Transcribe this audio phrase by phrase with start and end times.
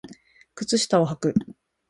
[0.55, 1.35] 靴下をはく